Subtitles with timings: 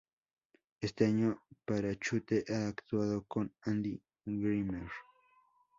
[0.79, 4.89] Este año Parachute ha actuado con Andy Grammer.